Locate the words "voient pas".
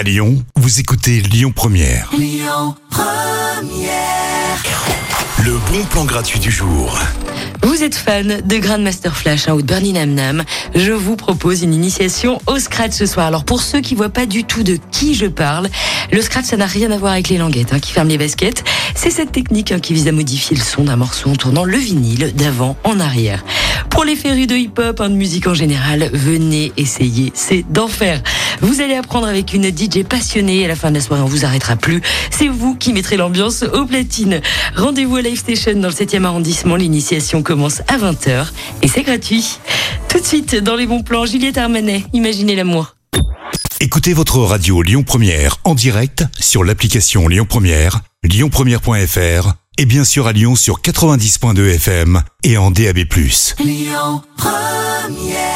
13.94-14.24